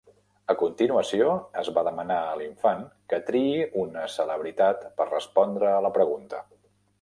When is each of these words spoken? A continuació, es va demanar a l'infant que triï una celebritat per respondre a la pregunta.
A 0.51 0.53
continuació, 0.59 1.27
es 1.63 1.67
va 1.75 1.83
demanar 1.87 2.17
a 2.29 2.39
l'infant 2.39 2.81
que 3.13 3.19
triï 3.29 3.51
una 3.83 4.07
celebritat 4.15 4.89
per 5.01 5.09
respondre 5.11 5.71
a 5.75 5.79
la 5.89 5.93
pregunta. 6.01 6.43